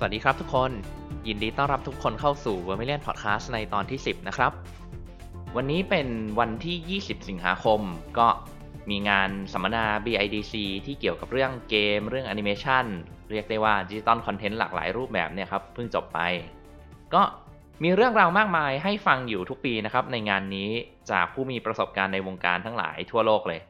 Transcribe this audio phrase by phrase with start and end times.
[0.00, 0.70] สวัสดีครับทุกคน
[1.28, 4.52] ยินดีต้อนรับทุกคนเข้าสู่ Vermilion Podcast ในตอนที่ 10 นะครับ
[5.56, 6.08] วันนี้เป็น
[6.40, 7.80] วันที่ 20 สิงหาคม
[8.18, 8.28] ก็
[8.90, 10.54] มีงานสัมมนา BIDC
[10.86, 12.84] ที่เกี่ยวกับเรื่องเกม เรื่องแอนิเมชัน
[13.30, 16.20] เรียกได้ว่า digital content หลากหลายรูปแบบเนี่ยครับ เพิ่งจบไป
[17.14, 17.22] ก็
[17.82, 20.70] มีเรื่องราวมากมายให้ฟังอยู่ทุกปีนะครับ ในงานนี้
[21.10, 23.60] จากผู้มีประสบการณ์ในวงการทั้งหลายทั่วโลกเลย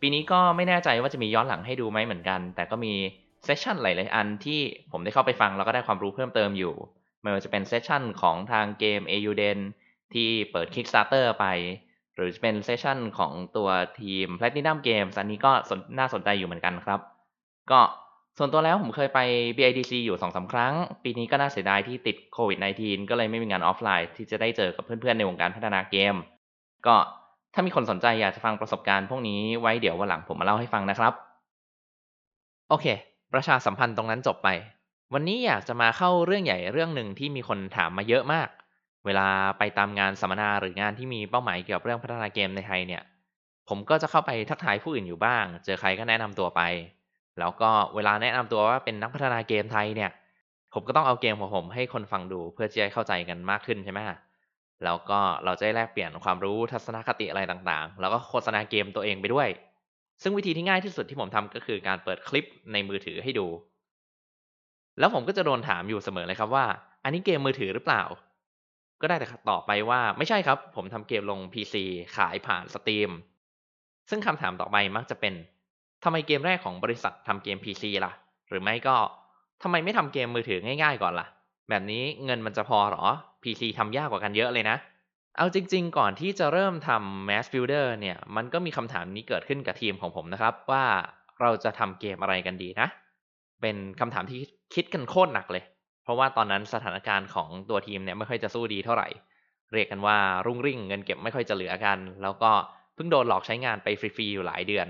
[0.00, 2.94] ปีนี้ก็ไม่แน่ใจว่าจะมีย้อนหลังให้ดูไหมเหมือนกัน แต่ก็มี
[3.44, 4.60] session หลาย ๆ อันที่
[4.92, 6.74] ผมได้เข้าไปฟังแล้วก็ได้ความรู้เพิ่มเติมอยู่
[7.22, 9.58] ไม่ว่าจะเป็นเซสชันของทางเกม AUDEN
[10.14, 11.46] ที่เปิด Kickstarter ไป
[12.16, 13.68] หรือจะเป็น session ของตัว
[14.00, 15.52] ทีม Platinum Games อันนี้ก็
[15.98, 17.00] น่าสนใจอยู่เหมือนกันครับ
[17.70, 17.80] ก็
[18.38, 19.20] ส่วนตัวแล้วผมเคยไป
[19.56, 26.14] BIDC อยู่2 สามครั้ง ปีนี้ก็น่าเสียดายที่ติดโควิด -19 ก็เลยไม่มีงานออฟไลน์ที่จะได้เจอกับเพื่อน ๆ ในวงการพัฒนาเกม
[26.86, 26.94] ก็
[27.54, 31.12] ถ้ามีคนสนใจอยากจะฟังประสบการณ์พวกนี้ไว้เดี๋ยววันหลังผมมาเล่าให้ฟังนะครับ
[32.68, 32.86] โอเค
[33.32, 34.48] ประชาสัมพันธ์ตรงนั้นจบไป
[35.12, 38.48] วันนี้อยากจะมาเข้าเรื่องใหญ่เรื่องหนึ่งที่มีคนถามมาเยอะมาก
[39.06, 43.02] เวลาไปตามงานสัมมนาหรืองานที่มีเป้าหมายเกี่ยวกับเรื่องพัฒนาเกมในไทยเนี่ย
[43.68, 46.62] ผมก็จะเข้าไปทักทายผู้อื่นอยู่บ้าง เจอใครก็แนะนำตัวไป
[47.38, 50.10] แล้วก็เวลาแนะนำตัวว่าเป็นนักพัฒนาเกมไทยเนี่ย
[50.74, 54.00] ผมก็ต้องเอาเกมของผมให้คนฟังดูเพื่อจะได้เข้าใจกันมากขึ้นใช่ไหม
[54.84, 59.48] แล้วก็เราจะได้แลกเปลี่ยนความรู้ทัศนคติอะไรต่างๆ แล้วก็โฆษณาเกมตัวเองไปด้วย
[60.22, 63.46] ซึ่งวิธีที่ง่ายที่สุดที่ผมทำก็คือการเปิดคลิปในมือถือให้ดู
[64.98, 66.66] แล้วผมก็จะโดนถามอยู่เสมอเลยครับว่า
[67.04, 68.02] อันนี้เกมมือถือหรือเปล่า
[69.00, 71.74] ก็ได้แต่ตอบไปว่าไม่ใช่ครับ ผมทำเกมลง PC
[72.16, 73.10] ขายผ่านสตรีม
[74.10, 75.34] ซึ่งคำถามต่อไปมักจะเป็น
[76.04, 78.12] ทำไมเกมแรกของบริษัททำเกม PC ล่ะ
[78.48, 78.96] หรือไม่ก็
[79.62, 81.26] ทำไมไม่ทำเกมมือถือง่าย ๆ ก่อนล่ะ
[81.68, 83.04] แบบนี้เงินมันจะพอหรอ
[83.42, 84.76] PC ทำยากกว่ากันเยอะเลยนะ
[85.36, 90.84] เอาจริง ๆ ก่อนที่จะเริ่มทำ Mass Builder เนี่ย มันก็มีคำถามนี้เกิดขึ้นกับทีมของผมนะครับ ว่า
[91.40, 92.88] เราจะทำเกมอะไรกันดีนะ
[93.60, 94.40] เป็นคำถามที่
[94.74, 95.64] คิดกันโคตรหนักเลย
[96.02, 99.08] เพราะว่าตอนนั้นสถานการณ์ของตัวทีมเนี่ยไม่ค่อยจะสู้ดีเท่าไหร่
[99.72, 100.16] เรียกกันว่า
[100.46, 102.50] รุ่งริ่งเงินเก็บไม่ค่อยจะเหลือกัน แล้วก็
[102.94, 104.88] เพิ่งโดนหลอกใช้งานไปฟรีๆอยู่หลายเดือน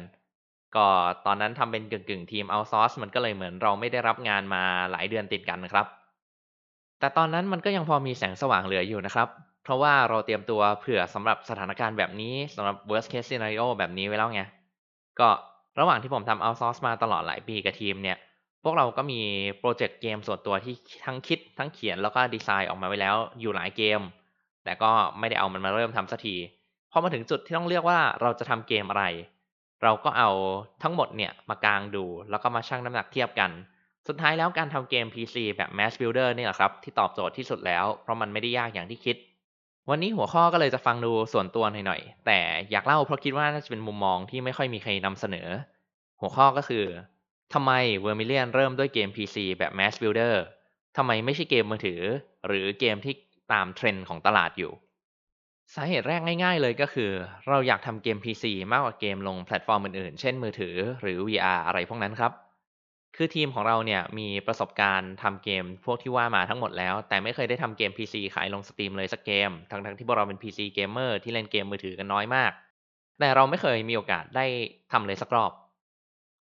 [0.77, 0.87] ก็
[1.27, 5.87] ตอนนั้นทำเป็นกึ่งๆทีมเอาซอร์สมันก็เลยเหมือนเราไม่ได้รับงานมาหลายเดือนติดกันนะครับ
[6.99, 9.29] แต่ตอนนั้นมันก็ยังพอมีแสงสว่างเหลืออยู่นะครับ
[9.65, 14.43] เพราะว่าเราเตรียมตัวเผื่อสำหรับสถานการณ์แบบนี้สำหรับ worst case scenario แบบนี้ไว้แล้วไง
[15.21, 15.29] ก็
[15.81, 18.19] ระหว่างที่ผมทำเอาซอร์สมาตลอดหลายปีกับทีมเนี่ย
[18.65, 19.21] พวกเราก็มี
[19.59, 20.75] โปรเจกต์เกมส่วนตัวที่
[21.07, 24.01] ทั้งคิดทั้งเขียนแล้วก็ดีไซน์ออกมาไว้แล้วอยู่หลายเกม
[24.65, 26.37] แต่ก็ไม่ได้เอามันมาเริ่มทำสักที
[26.93, 29.05] พอมาถึงจุดที่ต้องเลือกว่าเราจะทำเกมอะไร
[29.83, 30.31] เราก็เอา
[30.83, 33.51] ทั้งหมดเนี่ยมากางดู แล้วก็มาชั่งน้ำหนักเทียบกัน
[34.09, 39.17] สุดท้ายแล้วการทำเกม PC แบบ Mass Builder นี่แหละครับที่ตอบโจทย์ที่สุดแล้ว เพราะมันไม่ได้ยากอย่างที่คิด
[39.91, 45.49] วันนี้หัวข้อก็เลยจะฟังดูส่วนตัวหน่อยๆ แต่อยากเล่าเพราะคิดว่าน่าจะเป็นมุมมองที่ไม่ค่อยมีใครนำเสนอ
[46.21, 46.85] หัวข้อก็คือ
[47.55, 47.73] ทำไม
[48.05, 50.35] Vermilion เริ่มด้วยเกม PC แบบ Mass Builder
[50.97, 52.01] ทำไมไม่ใช่เกมมือถือ
[52.47, 53.15] หรือเกมที่
[53.53, 54.73] ตามเทรนด์ของตลาดอยู่
[55.75, 57.11] สาเหตุแรกง่ายๆเลยก็คือ
[57.49, 62.33] เราอยากทำเกม PC มากกว่าเกมลงแพลตฟอร์มอื่นๆ เช่นมือถือหรือ VR อะไรพวกนั้นครับ
[63.17, 72.53] คือทีมของเราเนี่ยมีประสบการณ์ทำเกมพวกที่ว่ามาทั้งหมดแล้ว แต่ไม่เคยได้ทำเกม PC ขายลง Steam เลยสักเกม ทั้งๆที่พวกเราเป็น PC เกมเมอร์ที่เล่นเกมมือถือกันน้อยมาก
[73.19, 74.47] แต่เราไม่เคยมีโอกาสได้
[74.93, 75.53] ทำเลยสักรอบ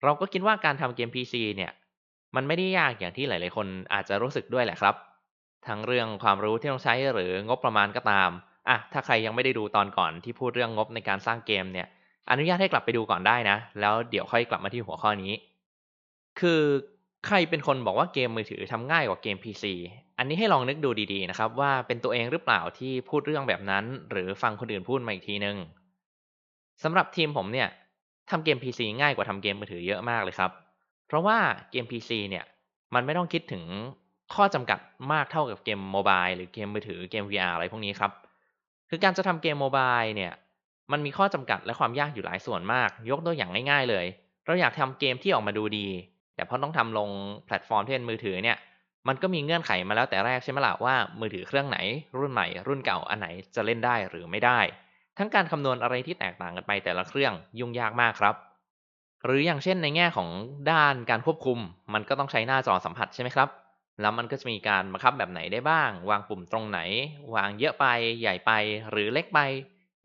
[0.03, 1.71] เราก็คิดว่าการทำเกม PC เนี่ย
[2.35, 4.95] มันไม่ได้ยากอย่างที่หลาย ๆ คนอาจจะรู้สึกด้วยแหละครับ
[5.67, 8.29] ทั้งเรื่องความรู้ที่ต้องใช้หรืองบประมาณก็ตาม
[8.69, 11.87] อะถ้าใครยังไม่ได้ดูตอนก่อนที่พูดเรื่องงบในการสร้างเกมเนี่ย
[12.29, 15.33] อนุญาตให้กลับไปดูก่อนได้นะ แล้วเดี๋ยวค่อยกลับมาที่หัวข้อนี้
[16.39, 16.61] คือ
[17.25, 19.65] ใครเป็นคนบอกว่าเกมมือถือทำง่ายกว่าเกม PC
[20.17, 25.57] อันนี้ให้ลองนึกดูดีๆนะครับ ว่าเป็นตัวเองหรือเปล่าที่พูดเรื่องแบบนั้น หรือฟังคนอื่นพูดมาอีกทีนึง
[26.83, 27.69] สำหรับทีมผมเนี่ย
[28.29, 30.51] ทำเกม PC ง่ายกว่าทำเกมมือถือเยอะมากเลยครับ
[31.07, 31.37] เพราะว่า
[31.71, 32.45] เกม PC เนี่ย
[32.93, 33.63] มันไม่ต้องคิดถึง
[34.33, 34.79] ข้อจำกัด
[35.13, 38.11] มากเท่ากับเกม mobile หรือเกมมือถือเกม VR อะไรพวกนี้ครับ
[38.89, 40.33] คือการจะทำเกม mobile เนี่ย
[40.91, 44.05] มันมีข้อจำกัดและความยากอยู่หลายส่วนมาก ยกตัวอย่างง่าย ๆ เลย
[44.45, 45.87] เราอยากทำเกมที่ออกมาดูดี
[46.35, 47.09] แต่พอต้องทำลง
[47.45, 48.57] แพลตฟอร์มที่เป็นมือถือเนี่ย
[49.07, 51.77] มันก็มีเงื่อนไขมาแล้วแต่แรกใช่ไหมล่ะว่ามือถือเครื่องไหน
[52.17, 54.59] รุ่นใหม่ รุ่นเก่าอันไหนจะเล่นได้หรือไม่ได้
[55.17, 58.35] ทั้งการคำนวณอะไรที่แตกต่างกันไปแต่ละเครื่องยุ่งยากมากครับ
[59.25, 60.29] หรืออย่างเช่นในแง่ของ
[60.71, 61.59] ด้านการควบคุม
[61.93, 63.49] มันก็ต้องใช้หน้าจอสัมผัสใช่ไหมครับ
[64.01, 66.79] แล้วมันก็จะมีการบังคับแบบไหนได้บ้าง วางปุ่มตรงไหน
[67.35, 67.85] วางเยอะไป
[68.21, 68.51] ใหญ่ไป
[68.91, 69.39] หรือเล็กไป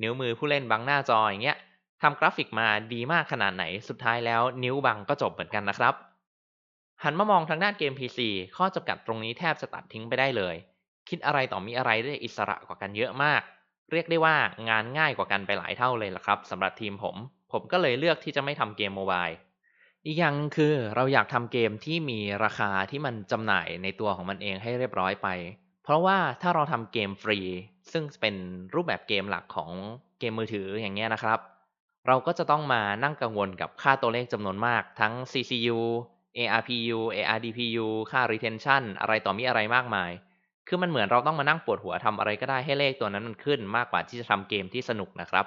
[0.02, 1.58] นิ้วมือผู้เล่นบังหน้าจออย่างเงี้ย
[2.02, 5.94] ทำกราฟิกมาดีมากขนาดไหน สุดท้ายแล้วนิ้วบังก็จบเหมือนกันนะครับ
[7.05, 8.19] หันมามองทางด้านเกม PC
[8.56, 10.56] ข้อจำกัดตรงนี้แทบจะตัดทิ้งไปได้เลย
[11.09, 13.43] คิดอะไรต่อมีอะไรได้อิสระกว่ากันเยอะมาก
[13.93, 14.37] เรียกได้ว่า
[14.69, 17.17] งานง่ายกว่ากันไปหลายเท่าเลยล่ะครับสำหรับทีมผม
[17.53, 19.27] ผมก็เลยเลือกที่จะไม่ทำเกมโมบาย
[20.06, 25.29] อีกอย่างคือเราอยากทำเกมที่มีราคาที่มันจำหน่ายในตัวของมันเองให้เรียบร้อยไป
[25.85, 27.39] เพราะว่าถ้าเราทำเกมฟรี
[27.93, 28.35] ซึ่งเป็น
[28.75, 29.71] รูปแบบเกมหลักของ
[30.19, 31.39] เกมมือถืออย่างเงี้ยนะครับ
[32.06, 35.79] เราก็จะต้องมานั่งกังวลกับค่าตัวเลขจำนวนมากทั้ง CCU
[36.38, 40.11] ARPU ARDPU ค่า retention อะไรต่อมีอะไรมากมาย
[40.69, 45.46] คือมันเหมือนเราต้องมานั่งปวดหัวทำอะไรก็ได้ให้เลขตัวนั้นมันขึ้นมากกว่าที่จะทำเกมที่สนุกนะครับ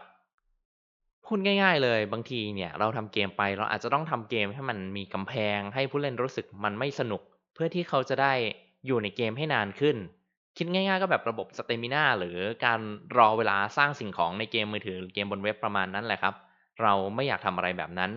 [1.26, 7.22] พูดง่าย ๆ เลยบางทีเนี่ยเราทำเกมไปเราอาจจะต้องทำเกมให้มันมีกำแพง ให้ผู้เล่นรู้สึกมันไม่สนุก
[7.54, 8.34] เพื่อที่เขาจะได้
[8.86, 9.98] อยู่ในเกมให้นานขึ้น
[10.58, 12.80] คิดง่าย ๆ ก็แบบระบบ stamina หรือการ
[13.18, 16.34] รอเวลาสร้างสิ่งของในเกมมือถือหรือเกมบนเว็บประมาณนั้นแหละครับ
[16.82, 18.12] เราไม่อยากทำอะไรแบบนั้น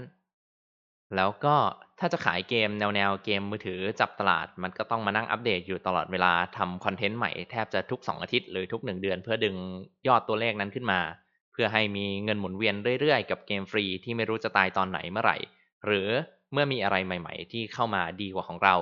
[1.17, 1.57] แล้วก็
[1.99, 9.57] ถ้าจะขายเกมแนวแนวเกมมือถือจับตลาด มันก็ต้องมานั่งอัปเดตอยู่ตลอดเวลาทำ content ใหม่แทบจะทุก 2 อาทิตย์หรือทุก 1 เดือน เพื่อดึง
[10.09, 11.01] ยอดตัวเลขนั้นขึ้นมา
[11.53, 15.37] เพื่อให้มีเงินหมุนเวียนเรื่อยๆ กับเกมฟรีที่ไม่รู้จะตายตอนไหนเมื่อไหร่
[15.87, 16.09] หรือ
[16.53, 18.77] เมื่อมีอะไรใหม่ ๆ ที่เข้ามาดีกว่าของเรา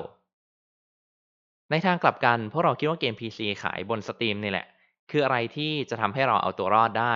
[1.71, 4.67] ในทางกลับกันพวกเราคิดว่าเกม PC ขายบน Steam นี่แหละ
[5.11, 7.15] คืออะไรที่จะทำให้เราเอาตัวรอดได้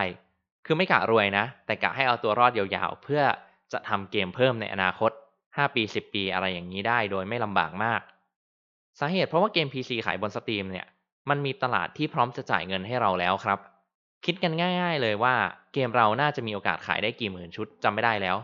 [0.66, 3.22] คือไม่กะรวยนะ แต่กะให้เอาตัวรอดยาวๆ เพื่อ
[3.72, 5.10] จะทำเกมเพิ่มในอนาคต
[5.56, 8.00] 5 ปี 10 ปีอะไรอย่างนี้ได้โดยไม่ลำบากมาก
[9.00, 10.86] สาเหตุเพราะว่าเกม PC ขายบน Steam เนี่ย
[11.30, 13.58] มันมีตลาดที่พร้อมจะจ่ายเงินให้เราแล้วครับ
[14.24, 15.34] คิดกันง่าย ๆเลยว่า
[15.72, 18.36] เกมเราน่าจะมีโอกาสขายได้กี่หมื่นชุดจำไม่ได้แล้ว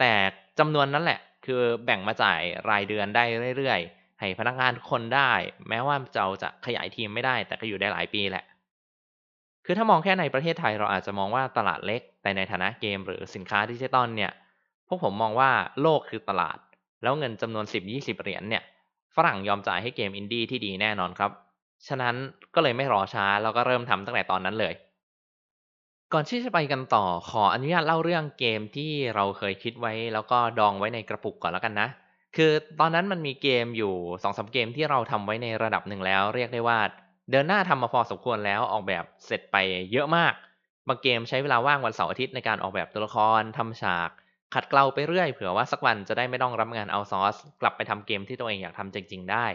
[0.00, 0.12] แต่
[0.58, 2.40] จำนวนนั้นแหละ คือแบ่งมาจ่าย
[2.70, 3.24] รายเดือนได้
[3.56, 5.32] เรื่อยๆ ให้พนักงานทุกคนได้
[5.68, 8.44] แม้ว่าเราจะขยายทีมไม่ได้ แต่ก็อยู่ได้หลายปีแหละ
[9.64, 14.32] คือถ้ามองแค่ในประเทศไทยเราอาจจะมองว่าตลาดเล็ก แต่ในฐานะเกมหรือสินค้าดิจิตอลเนี่ย
[14.88, 15.50] พวกผมมองว่า
[15.82, 16.58] โลกคือตลาด
[17.02, 18.62] แล้วเงินจำนวน 10-20 เหรียญเนี่ย
[19.16, 21.30] ฝรั่งยอมจ่ายให้เกมอินดี้ที่ดีแน่นอนครับ
[21.88, 22.14] ฉะนั้น
[22.54, 24.74] ก็เลยไม่รอช้าแล้วก็เริ่มทำตั้งแต่ตอนนั้นเลย
[26.12, 31.88] ก่อนที่จะไปกันต่อขออนุญาตเล่าเรื่องเกมที่เราเคยคิดไว้ แล้วก็ดองไว้ในกระปุกก่อนแล้วกันนะ
[32.36, 36.78] คือตอนนั้นมันมีเกมอยู่2อสเกมที่เราทำไว้ในระดับหนึ่งแล้ว เรียกได้ว่า
[37.30, 39.56] เดินหน้าทำมาพอสมควรแล้วออกแบบเสร็จไป
[39.92, 40.32] เยอะมาก
[40.88, 44.10] บางเกมใช้เวลาว่างวันเสาร์อาทิตย์ในการออกแบบตัวละครทำฉาก
[44.54, 49.46] ขัดเกลาไปเรื่อยเผื่อว่าสักวันจะได้ไม่ต้องรับงานเอาซอสกลับไปทำเกมที่ตัวเองอยากทำจริง ๆ ได้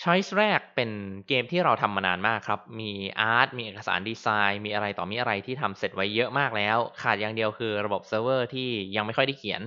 [0.00, 0.90] choice แรกเป็น
[1.28, 9.62] เกมที่เราทำมานานมากครับ มี art มีเอกสารดีไซน์ มีอะไรต่อมีอะไรที่ทำเสร็จไว้เยอะมากแล้ว ขาดอย่างเดียวคือระบบเซิร์ฟเวอร์ที่ยังไม่ค่อยได้เขียน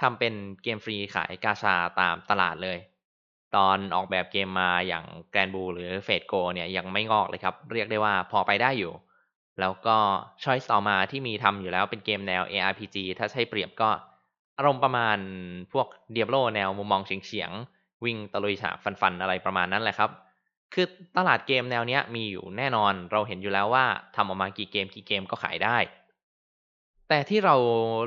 [0.00, 2.78] ทำเป็นเกมฟรีขายกาชาตามตลาดเลย
[3.56, 8.92] ตอนออกแบบเกมมาอย่าง Granblue หรือ Fate/GO เนี่ยยังไม่งอกเลยครับ เรียกได้ว่าพอไปได้อยู่
[9.60, 9.96] แล้วก็
[10.42, 13.90] Choice ต่อมาที่มีทำอยู่แล้วเป็นเกมแนว ARPG ถ้าใช้เปรียบก็
[14.58, 15.18] อารมณ์ประมาณ
[15.72, 20.10] พวก Diablo แนวมุมมองเฉียงๆ วิ่งตะลุยฉากฟันๆ อะไรประมาณนั้นแหละครับ
[20.74, 23.84] คือตลาดเกมแนวเนี้ยมีอยู่แน่นอนเราเห็นอยู่แล้วว่า
[24.16, 25.76] ทำออกมากี่เกมกี่เกมก็ขายได้
[27.08, 27.56] แต่ที่เรา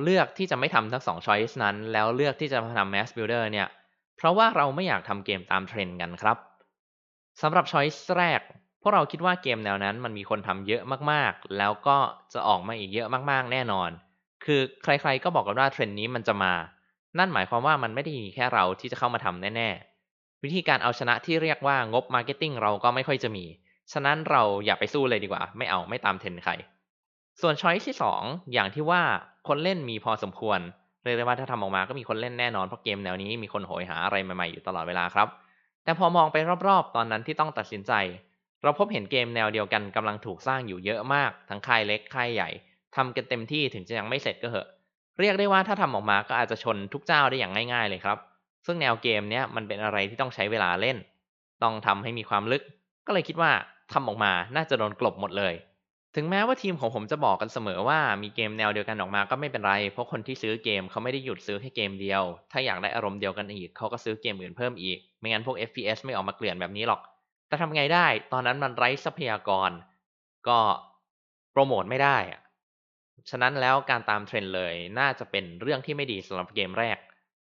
[0.04, 3.68] เลือกที่จะไม่ทำทั้งสอง choice นั้น แล้วเลือกที่จะทำ mass builder เนี่ย
[4.18, 6.38] เพราะว่าเราไม่อยากทำเกมตามเทรนด์กันครับ
[7.42, 8.42] สำหรับ choice แรก
[8.86, 11.98] พวกเราคิดว่าเกมแนวนั้นมันมีคนทำเยอะมากๆ แล้วก็
[12.34, 13.90] จะออกมาอีกเยอะมากๆ แน่นอน
[14.46, 16.54] คือใครๆก็บอกกันว่าเทรนด์นี้มันจะมา
[17.18, 23.46] นั่นหมายความว่ามันไม่ได้มีแค่เราที่จะเข้ามาทำแน่ๆ วิธีการเอาชนะที่เรียกว่างบ marketing เราก็ไม่ค่อยจะมี
[23.92, 26.54] ฉะนั้นเราอย่าไปสู้เลยดีกว่า ไม่เอาไม่ตามเทรนด์ใคร
[27.42, 29.02] ส่วน choice ที่ 2 อย่างที่ว่า
[29.48, 30.60] คนเล่นมีพอสมควร
[31.04, 35.28] เรียกได้ว่าถ้าทำออกมาก็มีคนเล่นแน่นอนเพราะเกมแนวนี้มีคนโหยหาอะไรใหม่ๆอยู่ตลอดเวลาครับ
[35.84, 36.38] แต่พอมองไป
[36.68, 37.92] รอบๆ ตอนนั้นที่ต้องตัดสินใจ
[38.64, 42.50] เราพบเห็นเกมแนวเดียวกันกำลังถูกสร้างอยู่เยอะมาก ทั้งค่ายเล็กค่ายใหญ่
[42.96, 44.68] ทำกันเต็มที่ถึงจะยังไม่เสร็จก็เหอะ
[45.20, 48.18] เรียกได้ว่าถ้าทำออกมาก็อาจจะชนทุกเจ้าได้อย่างง่ายๆเลยครับ
[48.66, 50.98] ซึ่งแนวเกมเนี้ยมันเป็นอะไรที่ต้องใช้เวลาเล่น
[51.64, 52.64] ต้องทำให้มีความลึก
[53.08, 53.52] ก็เลยคิดว่า
[53.94, 55.54] ทำออกมาน่าจะโดนกลบหมดเลย
[56.16, 67.02] ถึงแม้ว่าทีมของผมจะบอกกันเสมอว่ามีเกมแนวเดียวกันออกมาก็ไม่เป็นไร เพราะคนที่ซื้อเกมเขาไม่ได้หยุดซื้อแค่เกมเดียว ถ้าอยากได้อารมณ์เดียวกันอีกเขาก็ซื้อเกมอื่นเพิ่มอีก ไม่งั้นพวก FPS ไม่ออกมาเกลื่อนแบบนี้หรอก
[67.48, 69.72] แต่ทำไงได้ ตอนนั้นมันไร้ทรัพยากร
[70.48, 70.60] ก็
[71.52, 72.18] โปรโมทไม่ได้
[73.30, 76.98] ฉะนั้นแล้วการตามเทรนด์เลยน่าจะเป็นเรื่องที่ไม่ดีสำหรับเกมแรก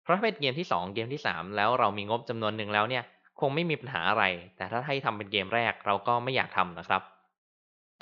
[0.03, 3.05] เพราะถ้าเป็นเกมที่ 2 เกมที่ 3 แล้วเรามีงบจำนวนหนึ่งแล้วเนี่ย
[3.41, 4.25] คงไม่มีปัญหาอะไร
[4.57, 7.03] แต่ถ้าให้ทำเป็นเกมแรกเราก็ไม่อยากทำนะครับ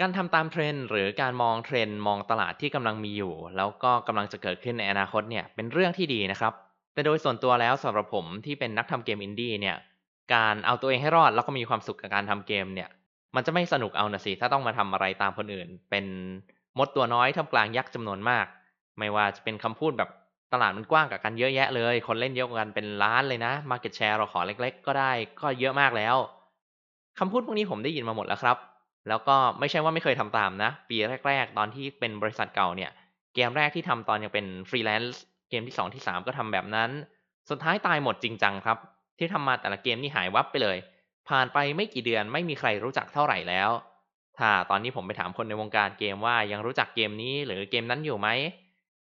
[0.01, 6.53] การทำตามเทรนด์หรือการมองเทรนด์มองตลาดที่กำลังมีอยู่ แล้วก็กำลังจะเกิดขึ้นในอนาคตเนี่ยเป็นเรื่องที่ดีนะครับ
[6.93, 9.77] แต่โดยส่วนตัวแล้วสำหรับผมที่เป็นนักทำเกมอินดี้เนี่ย
[10.35, 12.89] การเอาตัวเองให้รอดแล้วก็มีความสุขกับการทำเกมเนี่ย
[13.35, 16.05] มันจะไม่สนุกเอานะสิ ถ้าต้องมาทำอะไรตามคนอื่น เป็น
[16.79, 18.47] มดตัวน้อยทำกลางยักษ์จำนวนมาก
[18.99, 20.11] ไม่ว่าจะเป็นคำพูดแบบ
[20.53, 26.17] ตลาดมันกว้างกว่ากันเยอะแยะเลย คนเล่นเยอะกว่ากันเป็นล้านเลยนะ market share เราขอเล็ก ๆ ก็ได้ก็เยอะมากแล้ว
[27.19, 28.57] คำพูดพวกนี้ผมได้ยินมาหมดแล้วครับ
[29.09, 30.97] แล้วก็ไม่ใช่ว่าไม่เคยทำตามนะ ปี
[31.29, 32.91] แรก ๆ ตอนที่เป็นบริษัทเก่าเนี่ย
[33.35, 36.91] เกมแรกที่ทำตอนยังเป็นฟรีแลนซ์เกมที่ 2 ที่ 3 ก็ทำแบบนั้น
[37.51, 38.79] สุดท้ายตายหมดจริงจังครับ
[39.19, 40.79] ที่ทำมาแต่ละเกมนี่หายวับไปเลย
[41.29, 43.71] ผ่านไปไม่กี่เดือนไม่มีใครรู้จักเท่าไหร่แล้ว
[44.39, 48.29] ถ้าตอนนี้ผมไปถามคนในวงการเกมว่ายังรู้จักเกมนี้หรือเกมนั้นอยู่ไหม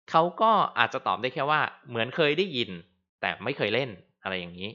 [0.10, 2.70] เขาก็อาจจะตอบได้แค่ว่าเหมือนเคยได้ยิน
[3.22, 3.90] แต่ไม่เคยเล่น
[4.24, 4.70] อะไรอย่างนี้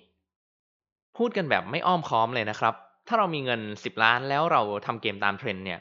[1.17, 2.75] พูดกันแบบไม่อ้อมค้อมเลยนะครับ
[3.09, 5.81] ถ้าเรามีเงิน 10 ล้านแล้วเราทำเกมตามเทรนด์เนี่ย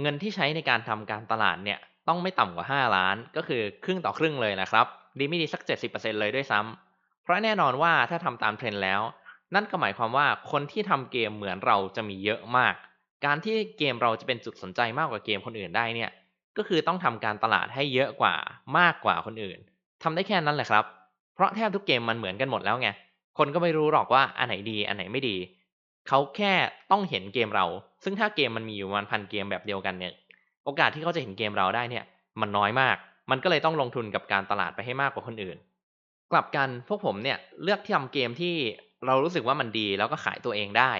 [0.00, 1.78] เงินที่ใช้ในการทำการตลาดเนี่ย
[2.08, 4.86] ต้องไม่ต่ำกว่า 5 ล้าน ก็คือครึ่งต่อครึ่งเลยนะครับ
[5.18, 6.91] ดีไม่ดีสัก 70%เลยด้วยซ้ำ
[7.22, 9.00] เพราะแน่นอนว่าถ้าทำตามเทรนด์แล้ว
[9.54, 12.74] นั่นก็หมายความว่าคนที่ทำเกมเหมือนเราจะมีเยอะมาก
[13.24, 16.10] การที่เกมเราจะเป็นจุดสนใจมากกว่าเกมคนอื่นได้เนี่ย
[16.56, 18.34] ก็คือต้องทำการตลาดให้เยอะกว่า
[18.78, 19.58] มากกว่าคนอื่น
[20.02, 20.84] ทำได้แค่นั้นแหละครับ
[21.34, 22.88] เพราะแทบทุกเกมมันเหมือนกันหมดแล้วไง
[23.38, 25.36] คนก็ไม่รู้หรอกว่าอันไหนดีอันไหนไม่ดี
[26.08, 26.52] เขาแค่
[26.90, 27.66] ต้องเห็นเกมเรา
[28.04, 30.12] ซึ่งถ้าเกมมันมีอยู่วันพันเกมแบบเดียวกันเนี่ย
[30.64, 32.04] โอกาสที่เขาจะเห็นเกมเราได้เนี่ย
[32.40, 32.96] มันน้อยมาก
[33.30, 35.56] มันก็เลยต้องลงทุนกับการตลาดไปให้มากกว่าคนอื่น
[36.32, 38.54] กลับกันพวกผมเนี่ยเลือกที่ทำเกมที่
[39.06, 40.92] เรารู้สึกว่ามันดีแล้วก็ขายตัวเองได้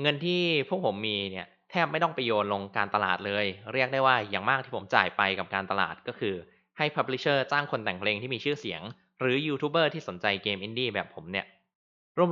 [0.00, 6.34] เงินที่พวกผมมีเนี่ยแทบไม่ต้องไปโยนลงการตลาดเลย เรียกได้ว่าอย่างมากที่ผมจ่ายไปกับการตลาดก็คือ
[6.78, 8.82] ให้ publisher จ้างคนแต่งเพลงที่มีชื่อเสียง
[9.20, 11.46] หรือยูทูบเบอร์ที่สนใจเกมอินดี้แบบผมเนี่ย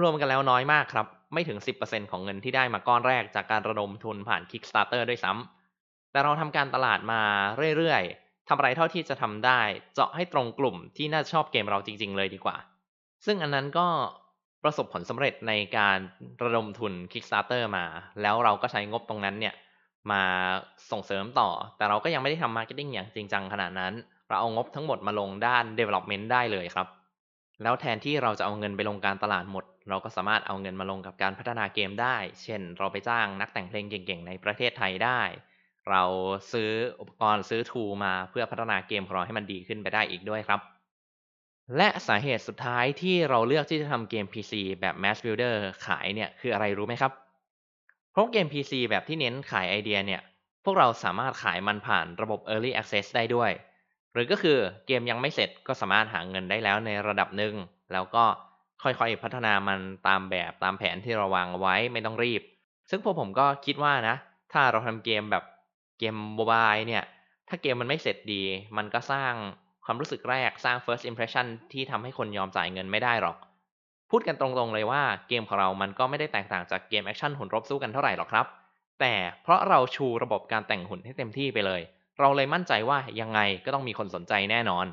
[0.02, 7.20] รวมๆกันแล้วน้อยมากครับ ไม่ถึง 10%ของเงินที่ได้มาก้อนแรกจากการระดมทุนผ่าน Kickstarter ด้วยซ้ำแต่เราทำการตลาดมา
[7.76, 9.61] เรื่อยๆ ทำอะไรเท่าที่จะทำได้
[9.95, 12.57] เจาะให้ตรงกลุ่มที่น่าชอบเกมเราจริง ๆ เลยดีกว่า
[13.26, 13.87] ซึ่งอันนั้นก็
[14.62, 15.99] ประสบผลสำเร็จในการ
[16.42, 17.85] ระดมทุน Kickstarter มา
[18.23, 19.54] แล้วเราก็ใช้งบตรงนั้นเนี่ย
[20.11, 20.23] มา
[20.90, 23.92] ส่งเสริมต่อ แต่เราก็ยังไม่ได้ทำ marketing อย่างจริงจังขนาดนั้น
[24.28, 26.88] เราเอางบทั้งหมดมาลงด้าน Development ได้เลยครับ
[27.62, 35.21] แล้วแทนที่เราจะเอาเงินไปลงการตลาดหมด เราก็สามารถเอาเงินมาลงกับการพัฒนาเกมได้ เช่น เราไปจ้างนักแต่งเพลงเก่งๆ ในประเทศไทยได้
[35.89, 36.03] เรา
[36.53, 36.71] ซื้อ
[37.01, 40.61] อุปกรณ์ซื้อทูมาเพื่อพัฒนาเกมของเราให้มันดีขึ้นไปได้อีกด้วยครับ
[41.77, 45.57] และสาเหตุสุดท้ายที่เราเลือกที่จะทำเกม PC แบบ Mass Builder
[45.87, 47.13] ขายเนี่ยคืออะไรรู้ไหมครับ
[48.13, 50.21] เพราะเกม PC แบบที่เน้นขายไอเดียเนี่ย
[50.65, 53.51] พวกเราสามารถขายมันผ่านระบบ Early Access ได้ด้วย
[54.13, 57.55] หรือก็คือเกมยังไม่เสร็จก็สามารถหาเงินได้แล้วในระดับหนึ่ง
[57.93, 58.25] แล้วก็
[58.83, 62.43] ค่อยๆพัฒนามันตามแบบตามแผนที่เราวางเอาไว้ไม่ต้องรีบ
[62.91, 64.17] ซึ่งพวกผมก็คิดว่านะ
[64.53, 65.45] ถ้าเราทำเกมแบบ
[66.00, 67.04] เกม mobile เนี่ย
[67.49, 68.42] ถ้าเกมมันไม่เสร็จดี
[68.76, 69.33] มันก็สร้าง
[69.85, 73.37] ความรู้สึกแรกสร้าง first impression ที่ทำให้คนยอมจ่ายเงินไม่ได้หรอก
[74.11, 78.47] พูดกันตรงๆเลยว่าเกมของเรามันก็ไม่ได้แตกต่างจากเกมแอคชั่นหุ่นรบสู้กันเท่าไหร่หรอกครับ
[79.00, 81.80] แต่เพราะเราชูระบบการแต่งหุ่นให้เต็มที่ไปเลย
[82.19, 84.87] เราเลยมั่นใจว่ายังไงก็ต้องมีคนสนใจแน่นอน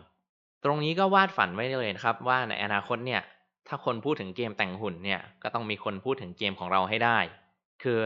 [0.63, 3.21] ตรงนี้ก็วาดฝันไว้เลยนะครับว่าในอนาคตเนี่ย
[3.67, 7.17] ถ้าคนพูดถึงเกมแต่งหุ่นเนี่ยก็ต้องมีคนพูดถึงเกมของเราให้ได้
[7.83, 7.99] คือ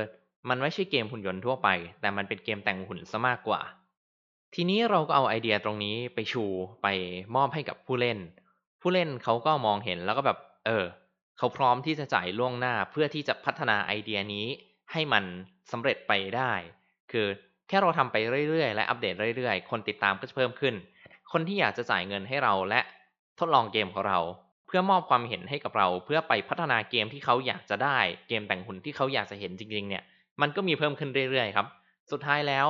[0.49, 1.67] มันไม่ใช่เกมหุ่นยนต์ทั่วไป
[2.01, 3.61] แต่มันเป็นเกมแต่งหุ่นซะมากกว่า
[4.55, 6.45] ทีนี้เราก็เอาไอเดียตรงนี้ไปชู
[6.83, 6.87] ไป
[7.35, 8.17] มอบให้กับผู้เล่น
[8.81, 10.85] ผู้เล่นเขาก็มองเห็นแล้วก็แบบ เออ
[11.37, 14.45] เขาพร้อมที่จะจ่ายล่วงหน้าเพื่อที่จะพัฒนาไอเดียนี้
[14.91, 15.23] ให้มัน
[15.71, 16.53] สำเร็จไปได้
[17.11, 17.27] คือ
[17.67, 18.15] แค่เราทำไป
[18.49, 20.75] เรื่อยๆ และอัปเดตเรื่อยๆ คนติดตามก็จะเพิ่มขึ้น
[21.31, 22.81] คนที่อยากจะจ่ายเงินให้เราและ
[23.39, 24.19] ทดลองเกมของเรา
[24.67, 30.03] เพื่อมอบความเห็นให้กับเราเพื่อไปพัฒนาเกมที่เขาอยากจะได้ เกมแต่งหุ่นที่เขาอยากจะเห็นจริงๆเนี่ย
[30.41, 31.67] มันก็มีเพิ่มขึ้นเรื่อยๆครับ
[32.11, 32.67] สุดท้ายแล้ว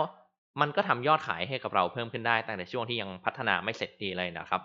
[0.61, 4.61] มันก็ทำยอดขายให้กับเราเพิ่มขึ้นได้ตั้งแต่ช่วงที่ยังพัฒนาไม่เสร็จดีเลยนะครับ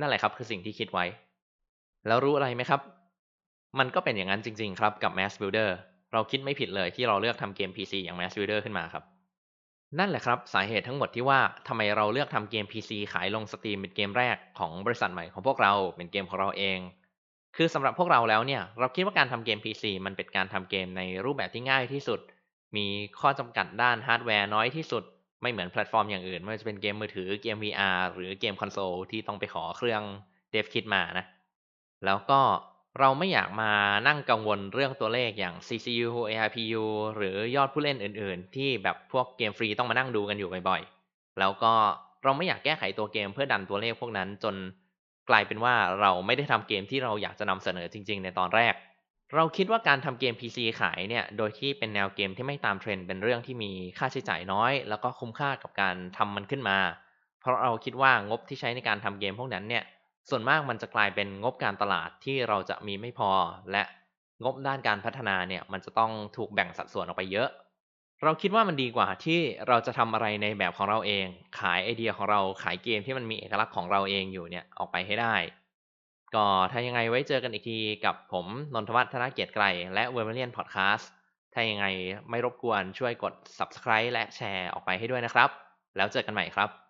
[0.00, 1.04] นั่นแหละครับคือสิ่งที่คิดไว้
[2.06, 2.80] แล้วรู้อะไรไหมครับ
[3.78, 5.70] มันก็เป็นอย่างนั้นจริง ๆ ครับกับ Mass Builder
[6.12, 9.04] เราคิดไม่ผิดเลยที่เราเลือกทำเกม PC อย่าง Mass Builder ขึ้นมาครับ
[9.98, 16.78] นั่นแหละครับสาเหตุทั้งหมดที่ว่าทำไมเราเลือกทำเกม PC ขายลง Steam เป็นเกมแรกของบริษัทใหม่ของพวกเราเป็นเกมของเราเอง
[17.56, 22.20] คือสำหรับพวกเราแล้วเนี่ย เราคิดว่าการทำเกม PC มันเป็นการทำเกมในรูปแบบที่ง่ายที่สุด
[22.76, 22.86] มี
[23.20, 25.04] ข้อจำกัดด้านฮาร์ดแวร์น้อยที่สุด
[25.42, 30.02] ไม่เหมือนแพลตฟอร์มอย่างอื่น ไม่ว่าจะเป็นเกมมือถือเกม VR หรือเกมคอนโซลที่ต้องไปขอเครื่อง
[30.50, 31.24] เดฟคิดมานะ
[32.04, 32.40] แล้วก็
[32.98, 33.72] เราไม่อยากมา
[34.08, 36.82] นั่งกังวลเรื่องตัวเลขอย่าง CCU ARPU
[37.16, 41.72] หรือยอดผู้เล่นอื่น ๆ ที่แบบพวกเกมฟรีต้องมานั่งดูกันอยู่บ่อย ๆ แล้วก็
[42.22, 44.54] เราไม่อยากแก้ไขตัวเกมเพื่อดันตัวเลขพวกนั้นจน
[45.30, 48.74] กลายเป็นว่าเราไม่ได้ทำเกมที่เราอยากจะนำเสนอจริง ๆ ในตอนแรก
[49.34, 56.78] เราคิดว่าการทำเกม PC ขายเนี่ย โดยที่เป็นแนวเกมที่ไม่ตามเทรนด์เป็นเรื่องที่มีค่าใช้จ่ายน้อย แล้วก็คุ้มค่ากับการทำมันขึ้นมา
[57.40, 59.84] เพราะเราคิดว่างบที่ใช้ในการทำเกมพวกนั้นเนี่ย
[60.30, 63.30] ส่วนมากมันจะกลายเป็นงบการตลาดที่เราจะมีไม่พอ
[63.72, 63.82] และ
[64.44, 67.48] งบด้านการพัฒนาเนี่ย มันจะต้องถูกแบ่งสัดส่วนออกไปเยอะ
[68.24, 71.26] เราคิดว่ามันดีกว่าที่เราจะทำอะไรในแบบของเราเอง
[71.60, 75.34] ขายไอเดียของเราขายเกมที่มันมีเอกลักษณ์ของเราเองอยู่เนี่ยออกไปให้ได้
[76.34, 81.10] ก็ถ้ายังไงไว้เจอกันอีกทีกับผมนนทวัฒน์ธนเกียรติไกรและเวอร์เมเลียนพอดแคสต์
[81.52, 81.86] ถ้ายังไง
[82.30, 85.50] ไม่รบกวนช่วยกด subscribe และแชร์ออกไปให้ด้วยนะครับ
[85.96, 86.87] แล้วเจอกันใหม่ครับ